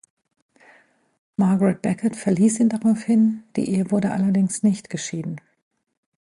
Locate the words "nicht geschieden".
4.63-5.39